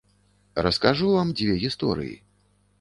Раскажу 0.67 1.11
вам 1.17 1.35
дзве 1.37 1.61
гісторыі. 1.67 2.19